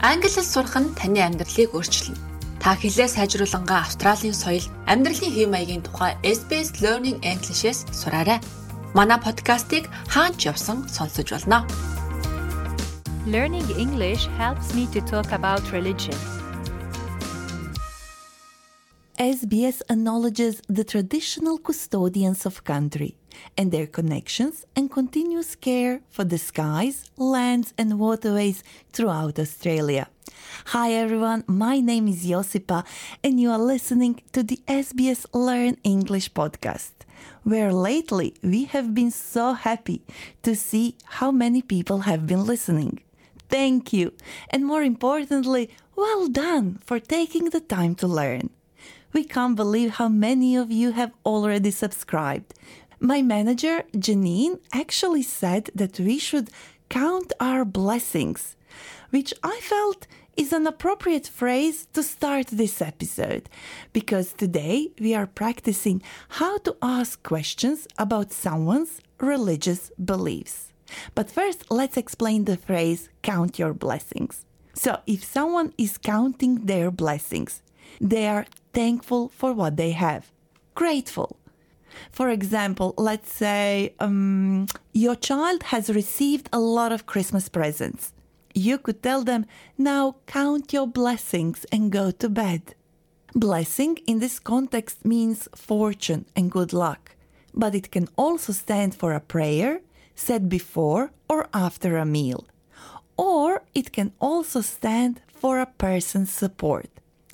[0.00, 2.14] Англи хэл сурах нь таны амьдралыг өөрчилнө.
[2.62, 8.38] Та хэлээ сайжруулангаа Австралийн соёл, амьдралын хэв маягийн тухай SBS Learning English-с сураарай.
[8.94, 11.66] Манай подкастыг хаач явсан сонсож болно.
[13.26, 16.37] Learning English helps me to talk about religion.
[19.18, 23.16] SBS acknowledges the traditional custodians of country
[23.56, 30.08] and their connections and continuous care for the skies, lands, and waterways throughout Australia.
[30.66, 32.84] Hi everyone, my name is Josipa,
[33.24, 36.92] and you are listening to the SBS Learn English podcast,
[37.42, 40.04] where lately we have been so happy
[40.44, 43.00] to see how many people have been listening.
[43.48, 44.12] Thank you,
[44.50, 48.50] and more importantly, well done for taking the time to learn.
[49.12, 52.54] We can't believe how many of you have already subscribed.
[53.00, 56.50] My manager, Janine, actually said that we should
[56.88, 58.56] count our blessings,
[59.10, 60.06] which I felt
[60.36, 63.48] is an appropriate phrase to start this episode
[63.92, 70.72] because today we are practicing how to ask questions about someone's religious beliefs.
[71.14, 74.44] But first, let's explain the phrase count your blessings.
[74.74, 77.62] So, if someone is counting their blessings,
[78.00, 80.30] they are thankful for what they have,
[80.74, 81.36] grateful.
[82.10, 88.12] For example, let's say um, your child has received a lot of Christmas presents.
[88.54, 92.74] You could tell them, now count your blessings and go to bed.
[93.34, 97.16] Blessing in this context means fortune and good luck,
[97.54, 99.80] but it can also stand for a prayer
[100.18, 102.46] said before or after a meal.
[103.16, 106.88] Or it can also stand for a person's support.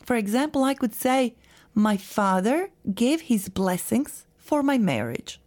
[0.05, 1.35] For example, I could say,
[1.75, 5.41] My father gave his blessings for my marriage.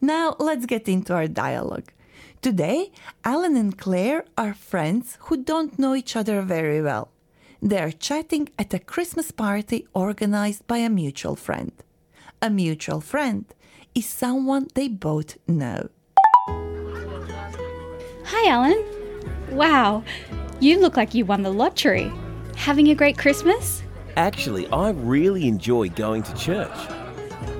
[0.00, 1.92] Now let's get into our dialogue.
[2.40, 2.92] Today,
[3.24, 7.10] Alan and Claire are friends who don't know each other very well.
[7.60, 11.72] They are chatting at a Christmas party organized by a mutual friend.
[12.40, 13.46] A mutual friend
[13.96, 15.88] is someone they both know.
[18.26, 18.84] Hi, Alan.
[19.50, 20.04] Wow,
[20.60, 22.12] you look like you won the lottery.
[22.56, 23.82] Having a great Christmas?
[24.18, 26.76] Actually, I really enjoy going to church.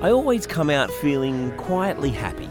[0.01, 2.47] I always come out feeling quietly happy.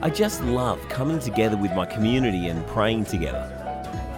[0.00, 3.46] I just love coming together with my community and praying together.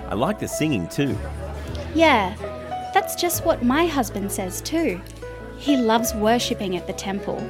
[0.09, 1.19] I like the singing too.
[1.97, 2.37] Yeah,
[2.95, 5.01] that's just what my husband says too.
[5.57, 7.43] He loves worshipping at the temple.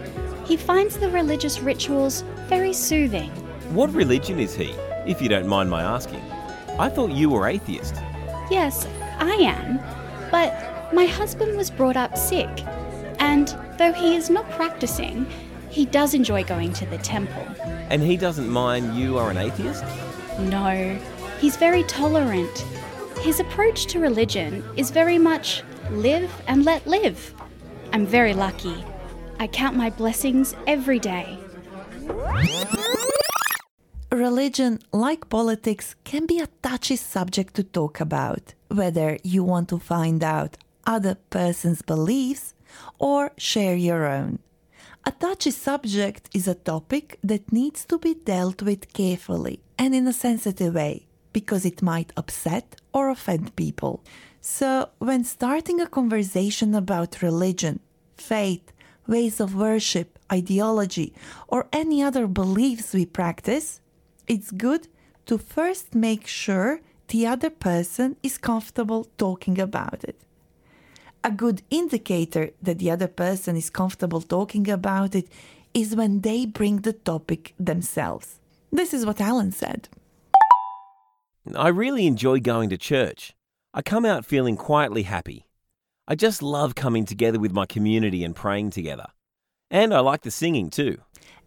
[0.44, 3.30] He finds the religious rituals very soothing.
[3.74, 4.74] What religion is he,
[5.06, 6.20] if you don't mind my asking?
[6.78, 7.94] I thought you were atheist.
[8.50, 8.86] Yes,
[9.18, 9.78] I am.
[10.30, 12.64] But my husband was brought up Sikh,
[13.18, 15.26] and though he is not practicing,
[15.70, 17.46] he does enjoy going to the temple.
[17.90, 19.84] And he doesn't mind you are an atheist?
[20.38, 20.98] No,
[21.40, 22.58] he's very tolerant.
[23.20, 27.34] His approach to religion is very much live and let live.
[27.92, 28.84] I'm very lucky.
[29.38, 31.38] I count my blessings every day.
[34.10, 39.78] Religion, like politics, can be a touchy subject to talk about, whether you want to
[39.78, 40.56] find out
[40.86, 42.54] other person's beliefs
[42.98, 44.38] or share your own.
[45.06, 50.06] A touchy subject is a topic that needs to be dealt with carefully and in
[50.06, 54.02] a sensitive way because it might upset or offend people.
[54.40, 57.80] So, when starting a conversation about religion,
[58.16, 58.72] faith,
[59.06, 61.14] ways of worship, ideology,
[61.48, 63.80] or any other beliefs we practice,
[64.26, 64.88] it's good
[65.26, 70.20] to first make sure the other person is comfortable talking about it.
[71.22, 75.28] A good indicator that the other person is comfortable talking about it
[75.72, 78.38] is when they bring the topic themselves.
[78.70, 79.88] This is what Alan said.
[81.54, 83.34] I really enjoy going to church.
[83.72, 85.46] I come out feeling quietly happy.
[86.06, 89.06] I just love coming together with my community and praying together.
[89.70, 90.98] And I like the singing too.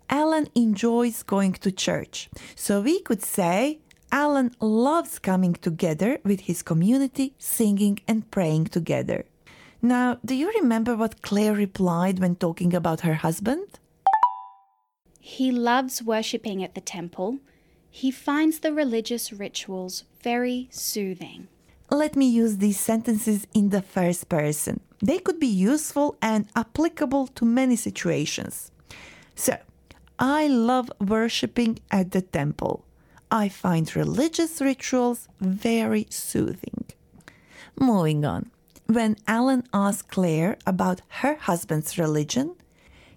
[0.09, 2.27] Alan enjoys going to church.
[2.55, 3.79] So we could say
[4.11, 9.25] Alan loves coming together with his community, singing and praying together.
[9.79, 13.79] Now, do you remember what Claire replied when talking about her husband?
[15.19, 17.39] He loves worshipping at the temple.
[17.91, 21.47] He finds the religious rituals very soothing.
[21.89, 24.81] Let me use these sentences in the first person.
[25.01, 28.71] They could be useful and applicable to many situations.
[29.35, 29.57] So,
[30.19, 32.83] I love worshipping at the temple.
[33.31, 36.85] I find religious rituals very soothing.
[37.79, 38.51] Moving on.
[38.87, 42.55] When Alan asked Claire about her husband's religion,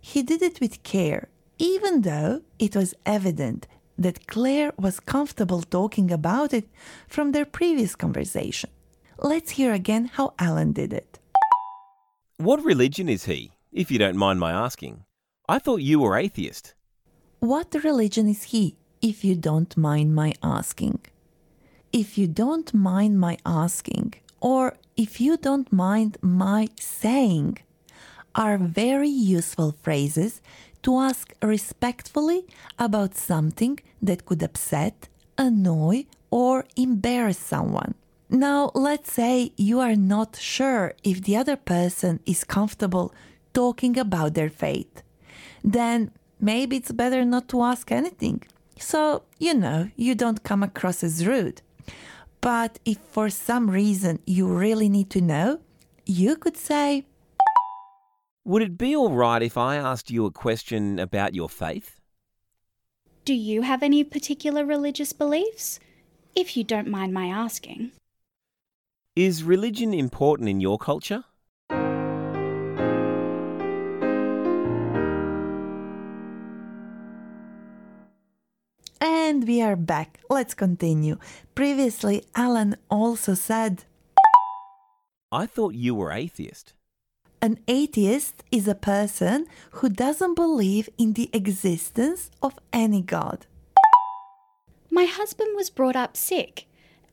[0.01, 1.29] he did it with care,
[1.59, 3.67] even though it was evident
[4.01, 6.67] that Claire was comfortable talking about it
[7.07, 8.71] from their previous conversation.
[9.19, 11.19] Let's hear again how Alan did it.
[12.39, 15.05] What religion is he, if you don't mind my asking?
[15.47, 16.75] I thought you were atheist.
[17.41, 21.01] What religion is he, if you don't mind my asking?
[21.93, 27.59] If you don't mind my asking, or if you don't mind my saying,
[28.35, 30.41] are very useful phrases
[30.83, 32.47] to ask respectfully
[32.79, 37.95] about something that could upset, annoy, or embarrass someone.
[38.29, 43.13] Now, let's say you are not sure if the other person is comfortable
[43.53, 45.03] talking about their faith.
[45.65, 48.43] Then maybe it's better not to ask anything.
[48.79, 51.61] So, you know, you don't come across as rude.
[52.41, 55.61] But if for some reason you really need to know,
[56.07, 57.05] you could say,
[58.47, 62.01] Would it be all right if I asked you a question about your faith?
[63.27, 65.79] Do you have any particular religious beliefs?
[66.35, 67.93] If you don't mind my asking.
[69.15, 71.25] Is religion important in your culture?
[79.03, 80.21] And we are back.
[80.31, 81.19] Let's continue.
[81.55, 83.85] Previously, Alan also said,
[85.31, 86.73] I thought you were atheist.
[87.43, 93.47] An atheist is a person who doesn't believe in the existence of any God.
[94.91, 96.67] My husband was brought up Sikh,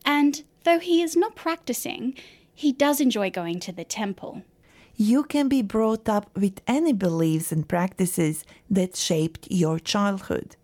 [0.06, 2.14] and though he is not practicing,
[2.54, 4.42] he does enjoy going to the temple.
[4.98, 10.58] You can be brought up with any beliefs and practices that shaped your childhood.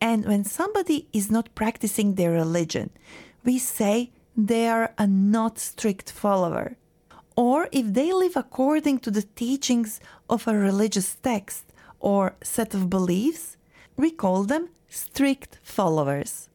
[0.00, 2.90] And when somebody is not practicing their religion,
[3.44, 6.76] we say they are a not strict follower.
[7.36, 11.66] Or if they live according to the teachings of a religious text
[12.00, 13.56] or set of beliefs,
[13.96, 16.48] we call them strict followers.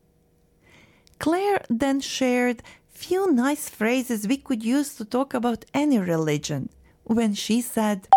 [1.19, 6.69] Claire then shared few nice phrases we could use to talk about any religion
[7.03, 8.07] when she said,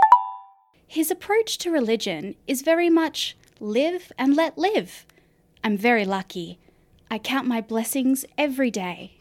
[0.86, 5.06] His approach to religion is very much live and let live.
[5.62, 6.58] I'm very lucky.
[7.10, 9.13] I count my blessings every day.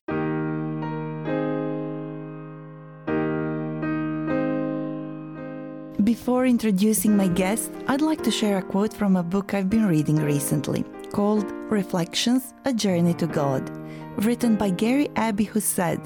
[6.14, 9.88] Before introducing my guest, I'd like to share a quote from a book I've been
[9.88, 13.68] reading recently called Reflections A Journey to God,
[14.24, 15.98] written by Gary Abbey, who said,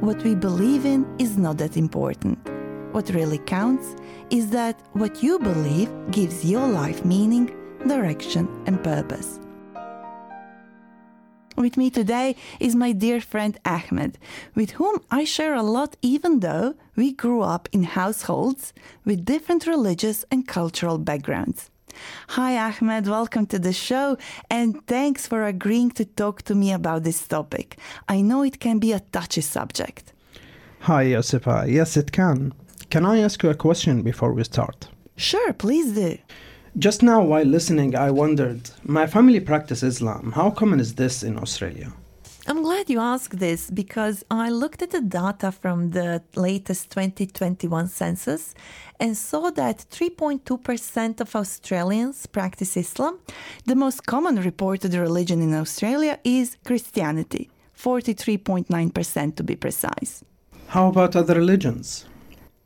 [0.00, 2.38] What we believe in is not that important.
[2.92, 3.96] What really counts
[4.28, 7.46] is that what you believe gives your life meaning,
[7.88, 9.40] direction, and purpose.
[11.56, 14.18] With me today is my dear friend Ahmed,
[14.56, 18.72] with whom I share a lot, even though we grew up in households
[19.04, 21.70] with different religious and cultural backgrounds.
[22.30, 24.18] Hi, Ahmed, welcome to the show,
[24.50, 27.78] and thanks for agreeing to talk to me about this topic.
[28.08, 30.12] I know it can be a touchy subject.
[30.80, 31.70] Hi, Josipa.
[31.70, 32.52] Yes, it can.
[32.90, 34.88] Can I ask you a question before we start?
[35.16, 36.18] Sure, please do.
[36.76, 40.32] Just now, while listening, I wondered my family practice Islam.
[40.32, 41.92] How common is this in Australia?
[42.48, 47.86] I'm glad you asked this because I looked at the data from the latest 2021
[47.86, 48.54] census
[48.98, 53.20] and saw that 3.2% of Australians practice Islam.
[53.66, 60.24] The most common reported religion in Australia is Christianity, 43.9% to be precise.
[60.66, 62.06] How about other religions?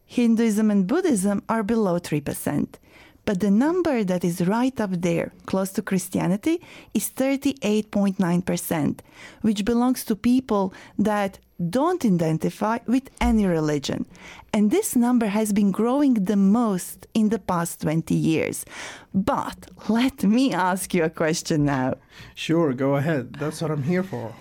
[0.06, 2.78] Hinduism and Buddhism are below 3%.
[3.28, 6.62] But the number that is right up there, close to Christianity,
[6.94, 9.00] is 38.9%,
[9.42, 14.06] which belongs to people that don't identify with any religion.
[14.54, 18.64] And this number has been growing the most in the past 20 years.
[19.12, 19.58] But
[19.90, 21.96] let me ask you a question now.
[22.34, 23.34] Sure, go ahead.
[23.34, 24.32] That's what I'm here for.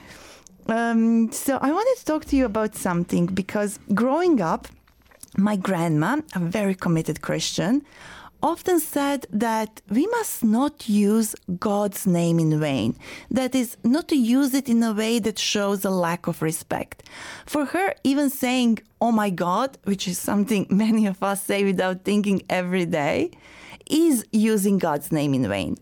[0.68, 4.70] Um, so I wanted to talk to you about something because growing up,
[5.38, 7.86] my grandma, a very committed Christian,
[8.42, 12.96] often said that we must not use God's name in vain.
[13.32, 17.04] That is, not to use it in a way that shows a lack of respect.
[17.46, 22.04] For her, even saying, Oh my God, which is something many of us say without
[22.04, 23.32] thinking every day,
[23.90, 25.78] is using God's name in vain.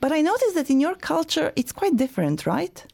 [0.00, 2.84] But I noticed that in your culture, it's quite different, right?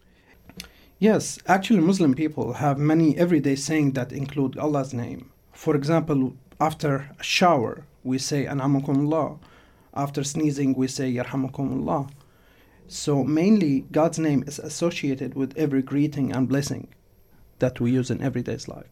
[0.98, 5.30] Yes, actually, Muslim people have many everyday sayings that include Allah's name.
[5.52, 9.38] For example, after a shower, we say An'amakumullah.
[9.94, 12.10] After sneezing, we say Yarhamukumullah.
[12.88, 16.88] So mainly, God's name is associated with every greeting and blessing
[17.58, 18.90] that we use in everyday's life.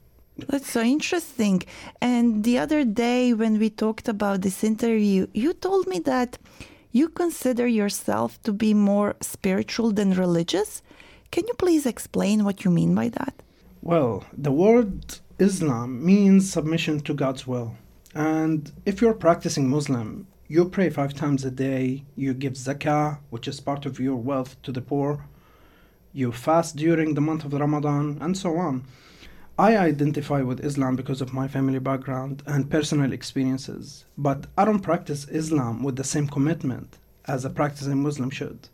[0.50, 1.62] That's so interesting.
[2.00, 6.37] And the other day, when we talked about this interview, you told me that
[6.92, 10.82] you consider yourself to be more spiritual than religious.
[11.30, 13.35] Can you please explain what you mean by that?
[13.80, 17.76] Well, the word Islam means submission to God's will.
[18.16, 23.46] And if you're practicing Muslim, you pray five times a day, you give zakah, which
[23.46, 25.26] is part of your wealth, to the poor,
[26.14, 28.85] you fast during the month of Ramadan, and so on.
[29.58, 34.80] I identify with Islam because of my family background and personal experiences, but I don't
[34.80, 36.96] practice Islam with the same commitment
[37.26, 38.70] as a practicing Muslim should.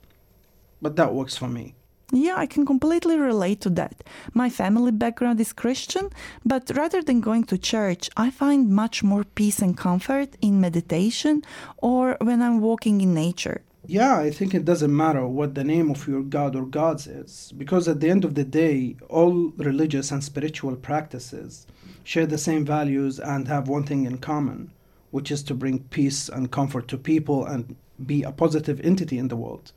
[0.80, 1.75] But that works for me.
[2.14, 4.04] Yeah, I can completely relate to that.
[4.35, 6.11] My family background is Christian,
[6.45, 11.42] but rather than going to church, I find much more peace and comfort in meditation
[11.78, 13.62] or when I'm walking in nature.
[13.87, 17.52] Yeah, I think it doesn't matter what the name of your god or gods is,
[17.57, 21.66] because at the end of the day, all religious and spiritual practices
[22.04, 24.71] share the same values and have one thing in common,
[25.12, 29.28] which is to bring peace and comfort to people and be a positive entity in
[29.28, 29.73] the world.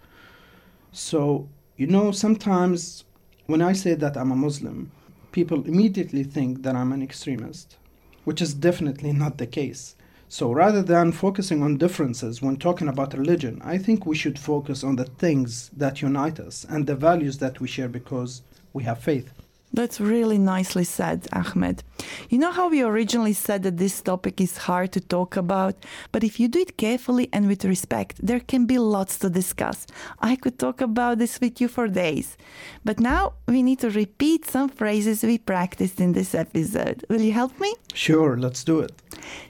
[0.92, 3.04] So, you know, sometimes
[3.48, 4.92] when I say that I'm a Muslim,
[5.34, 7.76] people immediately think that I'm an extremist,
[8.24, 9.96] which is definitely not the case.
[10.30, 14.86] So rather than focusing on differences when talking about religion, I think we should focus
[14.86, 18.42] on the things that unite us and the values that we share because
[18.72, 19.34] we have faith.
[19.76, 21.84] That's really nicely said, Ahmed.
[22.30, 25.76] You know how we originally said that this topic is hard to talk about,
[26.14, 29.86] but if you do it carefully and with respect, there can be lots to discuss.
[30.22, 32.38] I could talk about this with you for days.
[32.86, 37.04] But now we need to repeat some phrases we practiced in this episode.
[37.10, 37.76] Will you help me?
[37.94, 38.94] Sure, let's do it.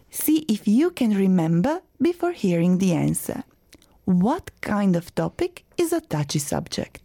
[0.10, 3.44] See if you can remember before hearing the answer.
[4.06, 7.02] What kind of topic is a touchy subject?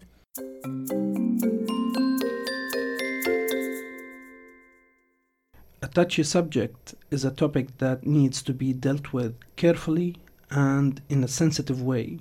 [5.83, 10.17] A touchy subject is a topic that needs to be dealt with carefully
[10.51, 12.21] and in a sensitive way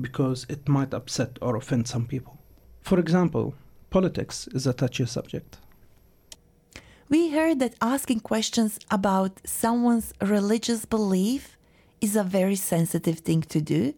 [0.00, 2.38] because it might upset or offend some people.
[2.82, 3.54] For example,
[3.90, 5.58] politics is a touchy subject.
[7.08, 11.56] We heard that asking questions about someone's religious belief
[12.00, 13.94] is a very sensitive thing to do,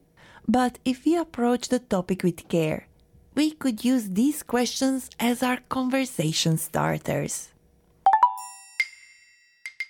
[0.49, 2.87] but if we approach the topic with care,
[3.35, 7.53] we could use these questions as our conversation starters.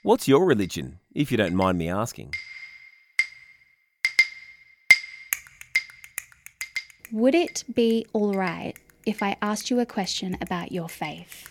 [0.05, 2.35] What's your religion, if you don't mind me asking?
[7.13, 11.49] Would it be all right if I asked you a question about your faith?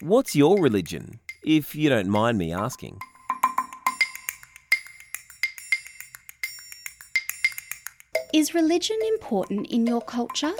[0.00, 2.98] What's your religion, if you don't mind me asking?
[8.32, 10.54] Is religion important in your culture?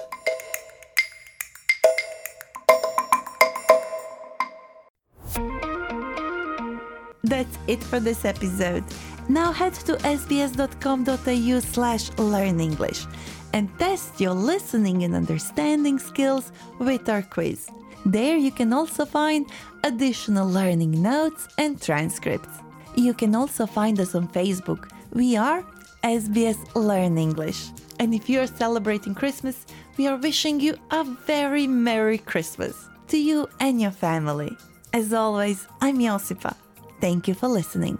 [7.34, 8.84] That's it for this episode.
[9.28, 13.06] Now head to sbs.com.au slash learn English
[13.52, 17.68] and test your listening and understanding skills with our quiz.
[18.06, 19.50] There you can also find
[19.82, 22.54] additional learning notes and transcripts.
[22.94, 24.88] You can also find us on Facebook.
[25.12, 25.64] We are
[26.04, 27.60] SBS Learn English.
[27.98, 32.76] And if you are celebrating Christmas, we are wishing you a very Merry Christmas
[33.08, 34.56] to you and your family.
[34.92, 36.54] As always, I'm Josipa.
[37.00, 37.98] Thank you for listening.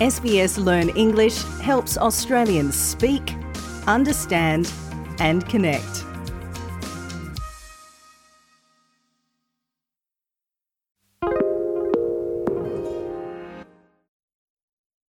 [0.00, 3.22] SBS Learn English helps Australians speak,
[3.86, 4.72] understand,
[5.20, 6.11] and connect.